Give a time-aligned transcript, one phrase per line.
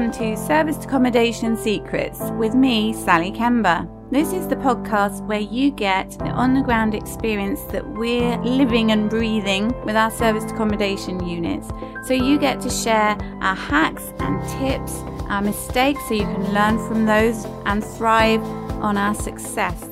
[0.00, 3.86] Welcome to Serviced Accommodation Secrets with me, Sally Kemba.
[4.10, 8.92] This is the podcast where you get the on the ground experience that we're living
[8.92, 11.68] and breathing with our serviced accommodation units.
[12.06, 14.94] So you get to share our hacks and tips,
[15.28, 18.42] our mistakes, so you can learn from those and thrive
[18.80, 19.86] on our success.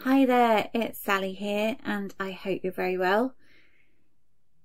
[0.00, 3.34] Hi there, it's Sally here, and I hope you're very well.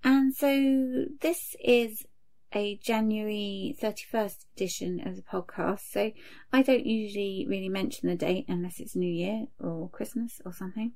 [0.04, 2.06] And so this is
[2.54, 5.92] a January 31st edition of the podcast.
[5.92, 6.12] So
[6.52, 10.94] I don't usually really mention the date unless it's New Year or Christmas or something.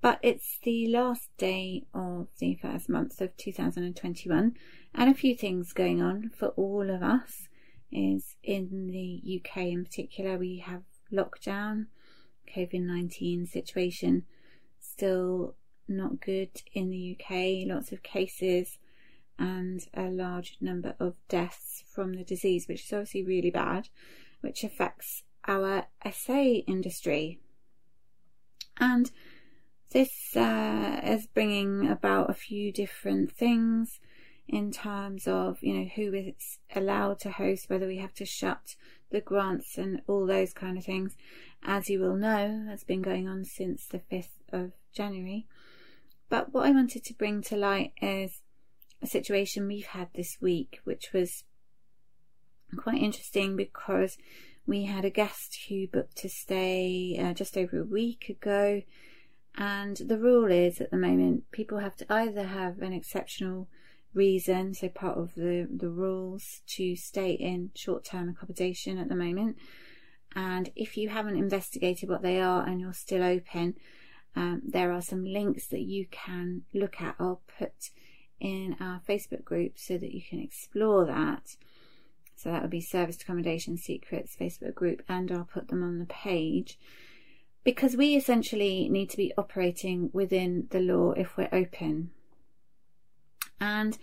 [0.00, 4.54] But it's the last day of the first month of 2021,
[4.94, 7.48] and a few things going on for all of us.
[7.90, 10.82] Is in the UK in particular, we have
[11.12, 11.86] lockdown,
[12.54, 14.24] COVID 19 situation
[14.80, 15.54] still
[15.88, 18.78] not good in the UK, lots of cases
[19.38, 23.88] and a large number of deaths from the disease, which is obviously really bad,
[24.40, 27.40] which affects our SA industry.
[28.78, 29.10] And
[29.90, 34.00] this uh, is bringing about a few different things
[34.46, 38.76] in terms of you know who is allowed to host, whether we have to shut
[39.10, 41.16] the grants and all those kind of things.
[41.62, 45.46] As you will know, has been going on since the fifth of January.
[46.28, 48.42] But what I wanted to bring to light is
[49.04, 51.44] a situation we've had this week, which was
[52.76, 54.16] quite interesting because
[54.66, 58.82] we had a guest who booked to stay uh, just over a week ago.
[59.56, 63.68] And the rule is at the moment, people have to either have an exceptional
[64.14, 69.14] reason, so part of the, the rules to stay in short term accommodation at the
[69.14, 69.56] moment.
[70.34, 73.74] And if you haven't investigated what they are and you're still open,
[74.34, 77.14] um, there are some links that you can look at.
[77.20, 77.90] I'll put
[78.40, 81.56] in our Facebook group so that you can explore that.
[82.36, 86.06] So that would be Serviced Accommodation Secrets Facebook group, and I'll put them on the
[86.06, 86.78] page.
[87.62, 92.10] Because we essentially need to be operating within the law if we're open.
[93.58, 93.96] And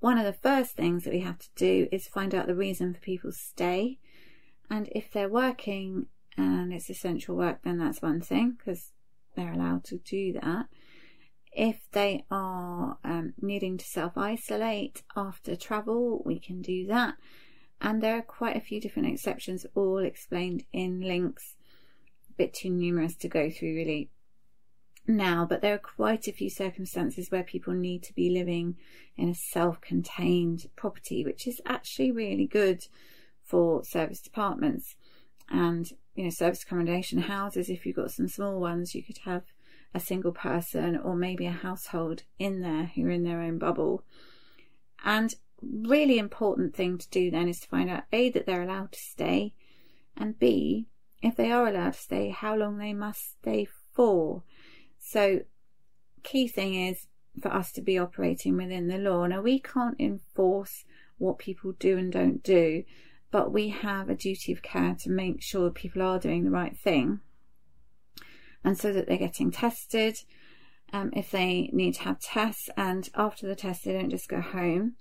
[0.00, 2.92] one of the first things that we have to do is find out the reason
[2.92, 3.98] for people's stay.
[4.68, 6.06] And if they're working
[6.36, 8.92] and it's essential work, then that's one thing because
[9.34, 10.66] they're allowed to do that.
[11.56, 17.14] If they are um, needing to self isolate after travel, we can do that.
[17.80, 21.56] And there are quite a few different exceptions, all explained in links.
[22.28, 24.10] A bit too numerous to go through really
[25.08, 28.76] now, but there are quite a few circumstances where people need to be living
[29.16, 32.86] in a self contained property, which is actually really good
[33.42, 34.94] for serviced apartments.
[35.48, 39.44] And, you know, service accommodation houses, if you've got some small ones, you could have
[39.96, 44.04] a single person or maybe a household in there who are in their own bubble.
[45.02, 48.92] And really important thing to do then is to find out A, that they're allowed
[48.92, 49.54] to stay,
[50.14, 50.86] and B,
[51.22, 54.42] if they are allowed to stay, how long they must stay for.
[54.98, 55.40] So,
[56.22, 57.06] key thing is
[57.40, 59.26] for us to be operating within the law.
[59.26, 60.84] Now, we can't enforce
[61.16, 62.84] what people do and don't do,
[63.30, 66.76] but we have a duty of care to make sure people are doing the right
[66.76, 67.20] thing
[68.66, 70.18] and so that they're getting tested
[70.92, 74.40] um, if they need to have tests and after the test they don't just go
[74.40, 74.96] home.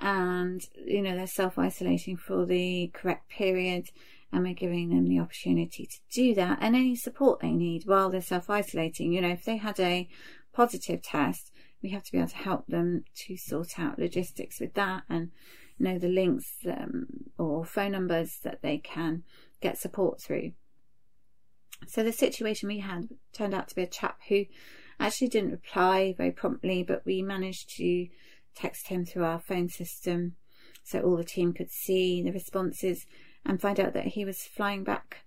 [0.00, 3.90] And you know they're self-isolating for the correct period
[4.32, 8.10] and we're giving them the opportunity to do that and any support they need while
[8.10, 9.12] they're self-isolating.
[9.12, 10.08] You know if they had a
[10.52, 14.72] positive test we have to be able to help them to sort out logistics with
[14.74, 15.30] that and
[15.78, 17.06] know the links um,
[17.36, 19.22] or phone numbers that they can
[19.60, 20.52] get support through
[21.86, 24.46] so the situation we had turned out to be a chap who
[25.00, 28.08] actually didn't reply very promptly, but we managed to
[28.54, 30.36] text him through our phone system
[30.84, 33.06] so all the team could see the responses
[33.44, 35.24] and find out that he was flying back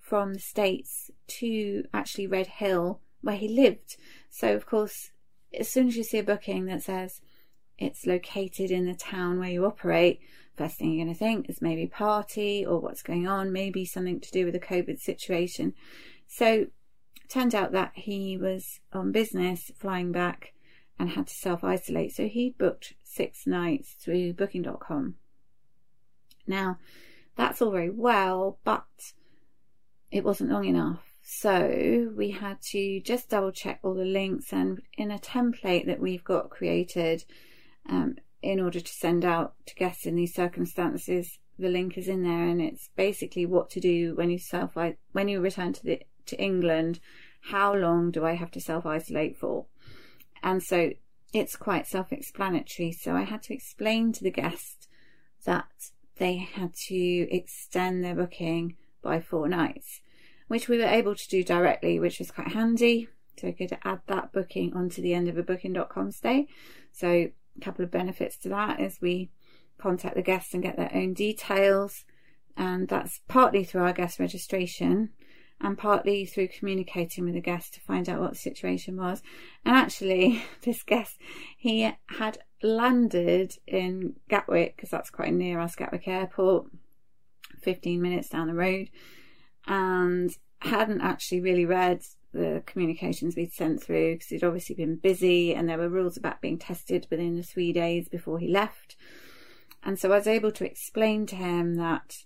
[0.00, 3.96] from the States to actually Redhill where he lived.
[4.30, 5.10] So, of course,
[5.58, 7.22] as soon as you see a booking that says
[7.78, 10.20] it's located in the town where you operate,
[10.56, 14.20] first thing you're going to think is maybe party or what's going on, maybe something
[14.20, 15.74] to do with the COVID situation.
[16.26, 16.66] So,
[17.28, 20.52] turned out that he was on business flying back
[20.98, 22.14] and had to self isolate.
[22.14, 25.14] So, he booked six nights through booking.com.
[26.46, 26.78] Now,
[27.36, 28.84] that's all very well, but
[30.10, 31.00] it wasn't long enough.
[31.26, 35.98] So we had to just double check all the links and in a template that
[35.98, 37.24] we've got created,
[37.88, 41.38] um, in order to send out to guests in these circumstances.
[41.58, 44.76] The link is in there, and it's basically what to do when you self
[45.12, 47.00] when you return to the to England.
[47.50, 49.66] How long do I have to self isolate for?
[50.42, 50.92] And so
[51.32, 52.92] it's quite self explanatory.
[52.92, 54.88] So I had to explain to the guest
[55.44, 60.00] that they had to extend their booking by four nights,
[60.48, 63.08] which we were able to do directly, which was quite handy.
[63.38, 66.46] So I could add that booking onto the end of a booking.com stay.
[66.92, 69.30] So a couple of benefits to that is we
[69.78, 72.04] contact the guests and get their own details.
[72.56, 75.10] And that's partly through our guest registration
[75.60, 79.22] and partly through communicating with the guest to find out what the situation was.
[79.64, 81.18] And actually, this guest,
[81.56, 86.66] he had landed in Gatwick because that's quite near us, Gatwick Airport,
[87.62, 88.90] 15 minutes down the road,
[89.66, 92.02] and hadn't actually really read
[92.34, 96.40] the communications we'd sent through because he'd obviously been busy and there were rules about
[96.40, 98.96] being tested within the three days before he left.
[99.82, 102.24] And so I was able to explain to him that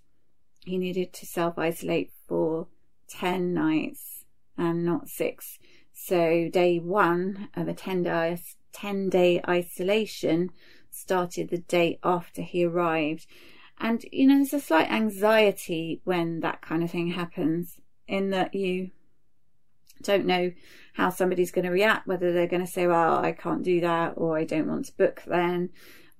[0.64, 2.66] he needed to self isolate for
[3.08, 4.24] 10 nights
[4.56, 5.58] and not six.
[5.92, 8.38] So day one of a 10 day,
[8.72, 10.50] 10 day isolation
[10.90, 13.26] started the day after he arrived.
[13.80, 17.76] And, you know, there's a slight anxiety when that kind of thing happens,
[18.08, 18.90] in that you
[20.02, 20.52] don't know
[20.94, 24.14] how somebody's going to react, whether they're going to say, well, I can't do that,
[24.16, 25.70] or I don't want to book then.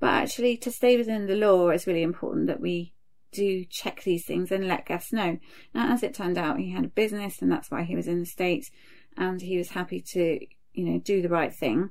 [0.01, 2.93] But actually, to stay within the law is really important that we
[3.33, 5.39] do check these things and let guests know.
[5.75, 8.21] Now, as it turned out, he had a business and that's why he was in
[8.21, 8.71] the States
[9.17, 10.39] and he was happy to,
[10.73, 11.91] you know, do the right thing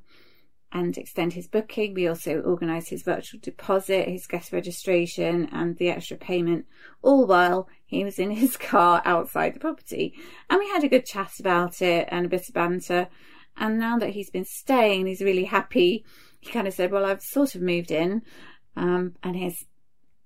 [0.71, 1.93] and extend his booking.
[1.93, 6.65] We also organised his virtual deposit, his guest registration, and the extra payment,
[7.01, 10.13] all while he was in his car outside the property.
[10.49, 13.07] And we had a good chat about it and a bit of banter.
[13.55, 16.05] And now that he's been staying, he's really happy.
[16.39, 18.21] He kind of said, "Well, I've sort of moved in,
[18.75, 19.65] um, and his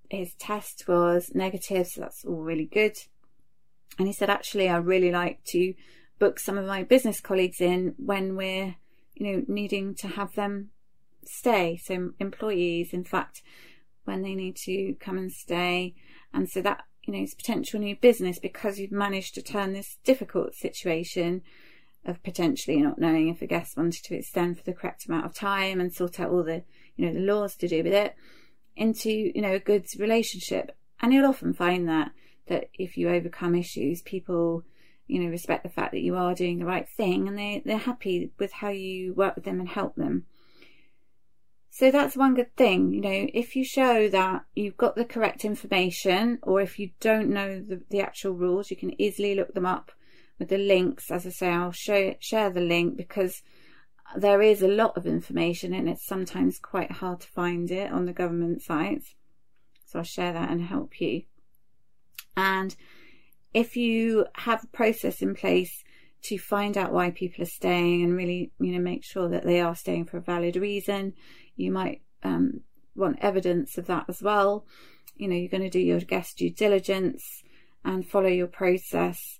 [0.09, 2.97] his test was negative, so that's all really good."
[3.97, 5.73] And he said, "Actually, I really like to
[6.19, 8.75] book some of my business colleagues in when we're
[9.15, 10.69] you know, needing to have them
[11.25, 11.77] stay.
[11.77, 13.41] So employees, in fact,
[14.05, 15.95] when they need to come and stay.
[16.33, 19.97] And so that, you know, is potential new business because you've managed to turn this
[20.03, 21.41] difficult situation
[22.05, 25.35] of potentially not knowing if a guest wanted to extend for the correct amount of
[25.35, 26.63] time and sort out all the,
[26.95, 28.15] you know, the laws to do with it
[28.75, 30.75] into, you know, a good relationship.
[31.01, 32.11] And you'll often find that,
[32.47, 34.63] that if you overcome issues, people
[35.11, 37.77] you know, respect the fact that you are doing the right thing and they, they're
[37.77, 40.25] happy with how you work with them and help them.
[41.69, 45.45] So that's one good thing, you know, if you show that you've got the correct
[45.45, 49.65] information or if you don't know the, the actual rules, you can easily look them
[49.65, 49.91] up
[50.39, 51.11] with the links.
[51.11, 53.41] As I say, I'll show, share the link because
[54.15, 58.05] there is a lot of information and it's sometimes quite hard to find it on
[58.05, 59.15] the government sites.
[59.85, 61.23] So I'll share that and help you.
[62.35, 62.75] And
[63.53, 65.83] if you have a process in place
[66.23, 69.59] to find out why people are staying and really, you know, make sure that they
[69.59, 71.13] are staying for a valid reason,
[71.55, 72.61] you might um,
[72.95, 74.65] want evidence of that as well.
[75.15, 77.43] You know, you're going to do your guest due diligence
[77.83, 79.39] and follow your process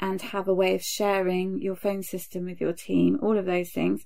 [0.00, 3.70] and have a way of sharing your phone system with your team, all of those
[3.70, 4.02] things.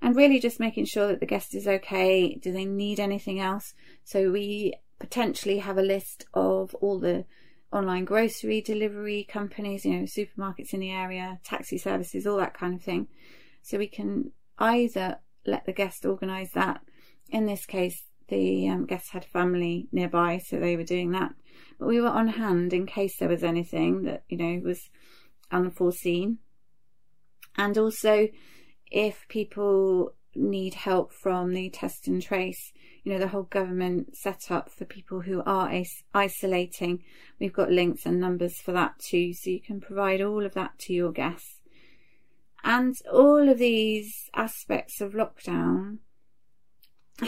[0.00, 2.34] And really just making sure that the guest is okay.
[2.34, 3.72] Do they need anything else?
[4.04, 7.24] So we potentially have a list of all the
[7.72, 12.74] online grocery delivery companies, you know, supermarkets in the area, taxi services, all that kind
[12.74, 13.08] of thing.
[13.62, 16.82] So we can either let the guest organise that.
[17.30, 21.34] In this case, the um, guests had family nearby, so they were doing that.
[21.78, 24.88] But we were on hand in case there was anything that, you know, was
[25.50, 26.38] unforeseen.
[27.56, 28.28] And also,
[28.90, 32.72] if people need help from the test and trace,
[33.04, 37.02] you know, the whole government set up for people who are is- isolating.
[37.40, 40.78] We've got links and numbers for that too, so you can provide all of that
[40.80, 41.60] to your guests.
[42.64, 45.98] And all of these aspects of lockdown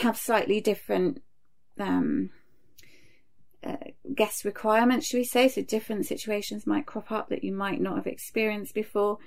[0.00, 1.22] have slightly different
[1.78, 2.30] um,
[3.64, 3.76] uh,
[4.14, 5.48] guest requirements, should we say?
[5.48, 9.18] So different situations might crop up that you might not have experienced before.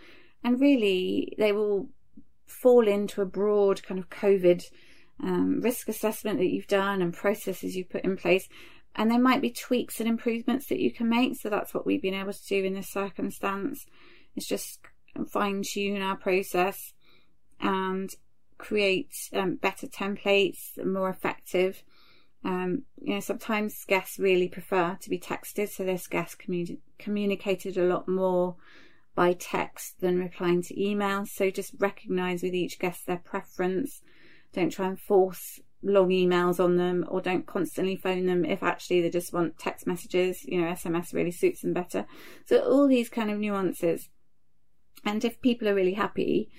[0.43, 1.89] And really, they will
[2.45, 4.63] fall into a broad kind of COVID
[5.21, 8.47] um, risk assessment that you've done and processes you've put in place.
[8.95, 11.35] And there might be tweaks and improvements that you can make.
[11.35, 13.85] So that's what we've been able to do in this circumstance.
[14.35, 14.79] It's just
[15.29, 16.93] fine tune our process
[17.59, 18.09] and
[18.57, 21.83] create um, better templates, more effective.
[22.43, 27.77] Um, you know, sometimes guests really prefer to be texted, so this guest commun- communicated
[27.77, 28.55] a lot more
[29.15, 31.29] by text than replying to emails.
[31.29, 34.01] So just recognize with each guest their preference.
[34.53, 39.01] Don't try and force long emails on them or don't constantly phone them if actually
[39.01, 40.43] they just want text messages.
[40.45, 42.05] You know, SMS really suits them better.
[42.45, 44.09] So all these kind of nuances.
[45.05, 46.49] And if people are really happy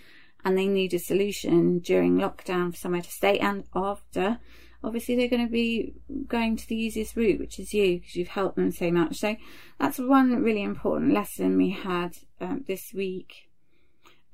[0.44, 4.38] and they need a solution during lockdown for somewhere to stay and after,
[4.82, 5.94] obviously they're going to be
[6.26, 9.16] going to the easiest route, which is you, because you've helped them so much.
[9.16, 9.36] So
[9.78, 13.50] that's one really important lesson we had um, this week.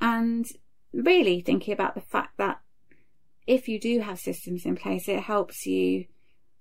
[0.01, 0.47] And
[0.93, 2.61] really thinking about the fact that
[3.47, 6.07] if you do have systems in place, it helps you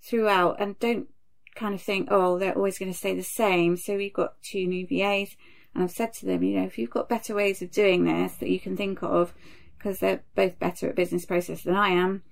[0.02, 1.08] throughout and don't
[1.56, 3.78] kind of think, oh, they're always going to stay the same.
[3.78, 5.36] So we've got two new VAs
[5.74, 8.36] and I've said to them, you know, if you've got better ways of doing this
[8.36, 9.34] that you can think of,
[9.78, 12.24] because they're both better at business process than I am,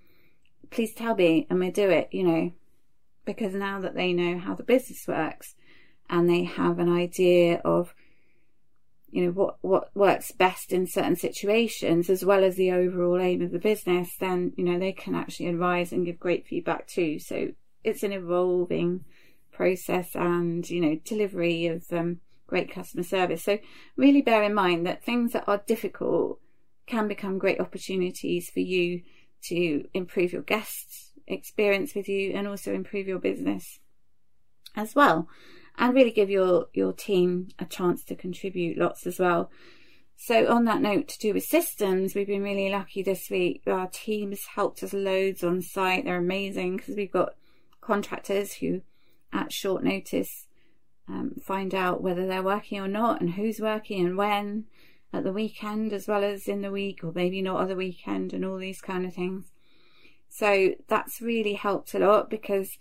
[0.69, 2.51] please tell me and we'll do it, you know,
[3.25, 5.55] because now that they know how the business works
[6.09, 7.93] and they have an idea of,
[9.11, 13.41] you know, what, what works best in certain situations as well as the overall aim
[13.41, 17.19] of the business, then, you know, they can actually advise and give great feedback too.
[17.19, 17.49] So
[17.83, 19.03] it's an evolving
[19.51, 23.43] process and, you know, delivery of, um, great customer service.
[23.43, 23.59] So
[23.95, 26.39] really bear in mind that things that are difficult
[26.85, 29.01] can become great opportunities for you
[29.43, 33.79] to improve your guests' experience with you and also improve your business
[34.75, 35.27] as well.
[35.81, 39.49] And really give your, your team a chance to contribute lots as well.
[40.15, 43.63] So on that note, to do with systems, we've been really lucky this week.
[43.65, 46.05] Our teams helped us loads on site.
[46.05, 47.33] They're amazing because we've got
[47.81, 48.83] contractors who
[49.33, 50.45] at short notice
[51.07, 54.65] um, find out whether they're working or not and who's working and when
[55.11, 58.33] at the weekend as well as in the week or maybe not at the weekend
[58.33, 59.51] and all these kind of things.
[60.29, 62.77] So that's really helped a lot because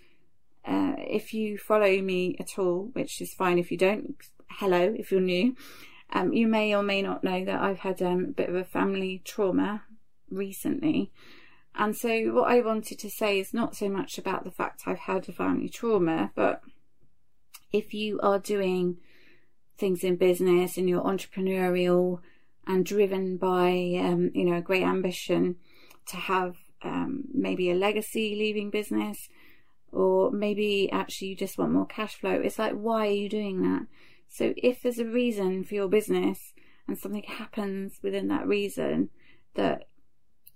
[0.64, 4.16] uh, if you follow me at all, which is fine if you don't,
[4.48, 5.56] hello if you're new,
[6.12, 8.64] um, you may or may not know that I've had um, a bit of a
[8.64, 9.84] family trauma
[10.30, 11.12] recently.
[11.74, 14.98] And so, what I wanted to say is not so much about the fact I've
[14.98, 16.62] had a family trauma, but
[17.72, 18.96] if you are doing
[19.78, 22.20] things in business and you're entrepreneurial
[22.66, 25.56] and driven by um, you know a great ambition
[26.06, 29.28] to have um, maybe a legacy leaving business
[29.92, 32.32] or maybe actually you just want more cash flow.
[32.32, 33.86] It's like why are you doing that?
[34.28, 36.52] So if there's a reason for your business
[36.86, 39.10] and something happens within that reason
[39.54, 39.88] that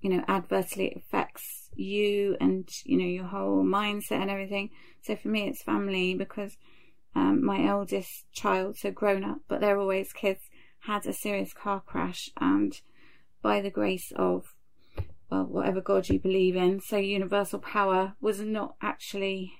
[0.01, 4.71] you know adversely affects you and you know your whole mindset and everything.
[5.03, 6.57] So for me it's family because
[7.15, 10.51] um, my eldest child, so grown up, but they're always kids,
[10.81, 12.81] had a serious car crash, and
[13.41, 14.54] by the grace of
[15.31, 19.53] well, whatever God you believe in, so universal power was not actually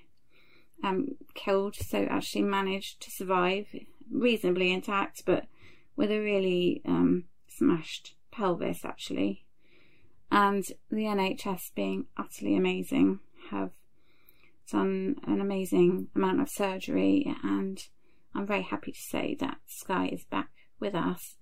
[0.83, 3.67] um, killed, so actually managed to survive
[4.11, 5.45] reasonably intact, but
[5.95, 9.45] with a really um, smashed pelvis actually.
[10.31, 13.19] And the NHS being utterly amazing
[13.51, 13.71] have
[14.71, 17.79] done an amazing amount of surgery, and
[18.33, 21.35] I'm very happy to say that Sky is back with us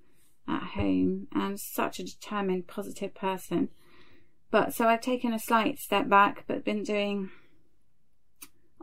[0.47, 3.69] at home and such a determined, positive person.
[4.53, 7.31] But so I've taken a slight step back, but been doing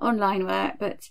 [0.02, 1.10] online work, but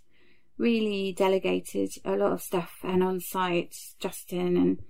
[0.57, 3.73] really delegated a lot of stuff and on site.
[3.99, 4.81] Justin and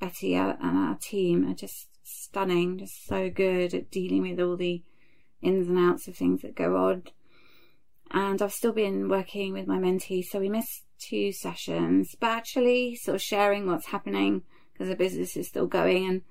[0.00, 4.82] Betty and our team are just stunning, just so good at dealing with all the
[5.40, 7.04] ins and outs of things that go on
[8.10, 10.24] and I've still been working with my mentee.
[10.24, 15.36] So we missed two sessions, but actually sort of sharing what's happening because the business
[15.36, 16.22] is still going and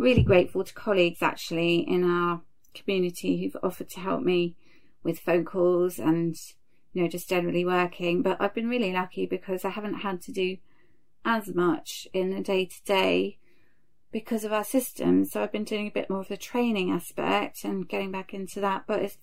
[0.00, 2.40] really grateful to colleagues actually in our
[2.74, 4.56] community who've offered to help me
[5.02, 6.36] with phone calls and
[6.92, 8.22] you know just generally working.
[8.22, 10.56] But I've been really lucky because I haven't had to do
[11.24, 13.38] as much in the day to day
[14.10, 15.24] because of our system.
[15.24, 18.60] So I've been doing a bit more of the training aspect and getting back into
[18.60, 18.84] that.
[18.86, 19.18] But it's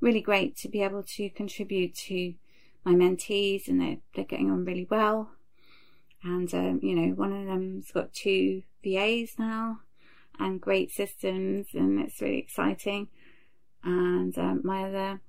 [0.00, 2.34] really great to be able to contribute to
[2.84, 5.30] my mentees, and they're, they're getting on really well.
[6.24, 9.80] And, um, you know, one of them's got two VAs now
[10.38, 13.08] and great systems, and it's really exciting.
[13.84, 15.20] And um, my other,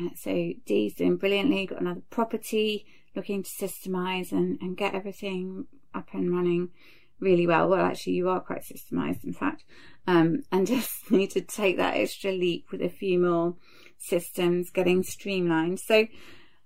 [0.00, 5.66] uh, so Dee's doing brilliantly, got another property looking to systemize and, and get everything
[5.94, 6.70] up and running
[7.20, 7.68] really well.
[7.68, 9.64] Well, actually, you are quite systemized, in fact,
[10.06, 13.56] um, and just need to take that extra leap with a few more
[13.98, 15.80] systems getting streamlined.
[15.80, 16.08] So,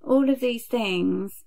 [0.02, 1.44] all of these things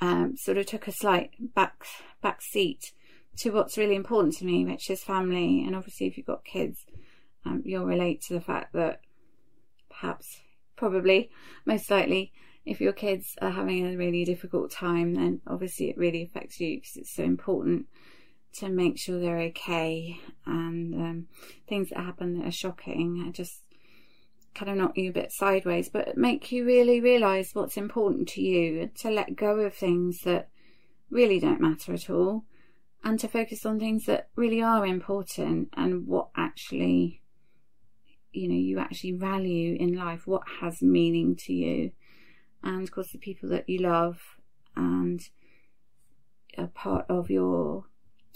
[0.00, 1.84] um, sort of took a slight back
[2.20, 2.92] back seat
[3.38, 5.64] to what's really important to me, which is family.
[5.66, 6.84] And obviously, if you've got kids,
[7.44, 9.00] um, you'll relate to the fact that
[9.90, 10.40] perhaps,
[10.76, 11.30] probably,
[11.64, 12.32] most likely,
[12.64, 16.76] if your kids are having a really difficult time, then obviously it really affects you
[16.76, 17.86] because it's so important
[18.54, 20.20] to make sure they're okay.
[20.46, 21.26] And um,
[21.68, 23.62] things that happen that are shocking are just
[24.54, 28.42] kind of knock you a bit sideways, but make you really realize what's important to
[28.42, 30.50] you, to let go of things that
[31.10, 32.44] really don't matter at all,
[33.04, 37.22] and to focus on things that really are important and what actually,
[38.32, 41.90] you know, you actually value in life, what has meaning to you,
[42.62, 44.20] and of course the people that you love
[44.76, 45.20] and
[46.56, 47.84] are part of your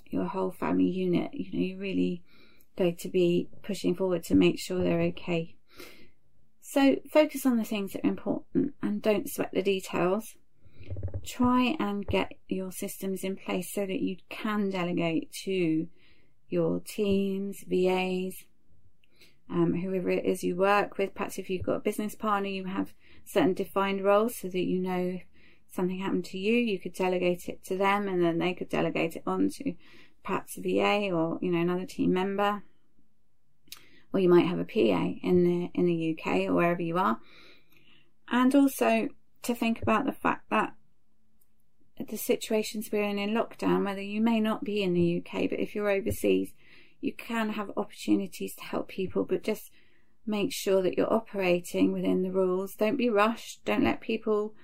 [0.07, 1.33] your whole family unit.
[1.33, 2.23] You know, you're really
[2.77, 5.57] going to be pushing forward to make sure they're okay.
[6.61, 10.35] So focus on the things that are important and don't sweat the details.
[11.25, 15.89] Try and get your systems in place so that you can delegate to
[16.49, 18.45] your teams, VAs,
[19.51, 21.15] um, whoever it is you work with.
[21.15, 24.81] Perhaps if you've got a business partner, you have certain defined roles so that you
[24.81, 25.19] know
[25.77, 29.17] something happened to you, you could delegate it to them and then they could delegate
[29.17, 29.75] it on to
[30.25, 32.63] perhaps a VA or, you know, another team member.
[34.13, 37.19] Or you might have a PA in the in the UK or wherever you are.
[38.31, 39.09] And also
[39.47, 40.75] to think about the fact that
[42.09, 45.59] the situations we're in in lockdown, whether you may not be in the UK, but
[45.59, 46.53] if you're overseas,
[47.01, 49.71] you can have opportunities to help people, but just
[50.27, 52.75] make sure that you're operating within the rules.
[52.75, 53.65] Don't be rushed.
[53.65, 54.55] Don't let people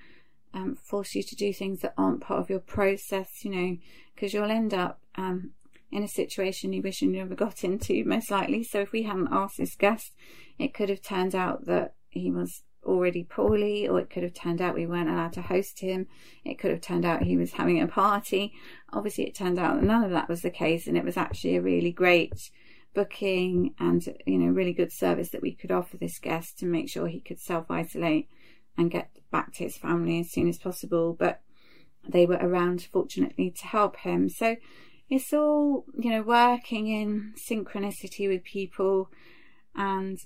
[0.53, 3.77] um, force you to do things that aren't part of your process, you know,
[4.15, 5.53] because you'll end up um,
[5.91, 8.63] in a situation you wish you never got into, most likely.
[8.63, 10.13] So if we hadn't asked this guest,
[10.59, 14.61] it could have turned out that he was already poorly, or it could have turned
[14.61, 16.07] out we weren't allowed to host him.
[16.45, 18.53] It could have turned out he was having a party.
[18.93, 21.57] Obviously, it turned out that none of that was the case, and it was actually
[21.57, 22.51] a really great
[22.95, 26.91] booking and you know really good service that we could offer this guest to make
[26.91, 28.29] sure he could self isolate
[28.77, 31.15] and get back to his family as soon as possible.
[31.19, 31.41] But
[32.07, 34.29] they were around, fortunately, to help him.
[34.29, 34.57] So
[35.09, 39.11] it's all you know working in synchronicity with people
[39.75, 40.19] and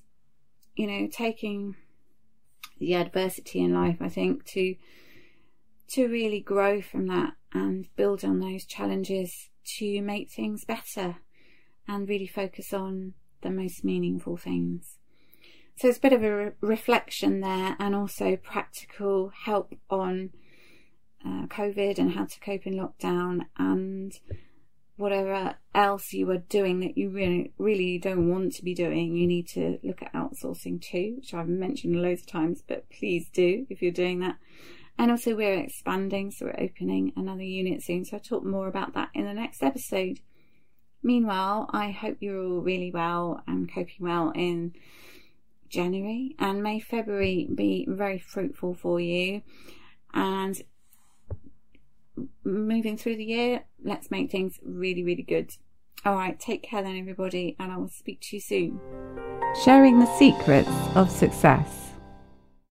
[0.75, 1.77] you know taking
[2.79, 4.77] the adversity in life, I think, to
[5.89, 11.17] to really grow from that and build on those challenges to make things better
[11.87, 14.99] and really focus on the most meaningful things.
[15.77, 20.31] So it's a bit of a re- reflection there and also practical help on
[21.25, 24.19] uh, COVID and how to cope in lockdown and
[24.97, 29.27] whatever else you are doing that you really really don't want to be doing, you
[29.27, 33.67] need to look at outsourcing too, which I've mentioned loads of times, but please do
[33.69, 34.37] if you're doing that.
[34.99, 38.05] And also we're expanding, so we're opening another unit soon.
[38.05, 40.21] So I'll talk more about that in the next episode.
[41.03, 44.73] Meanwhile, I hope you're all really well and coping well in
[45.69, 49.43] January and may February be very fruitful for you.
[50.15, 50.61] And
[52.45, 55.57] moving through the year, let's make things really, really good.
[56.05, 58.81] All right, take care then, everybody, and I will speak to you soon.
[59.65, 61.93] Sharing the secrets of success.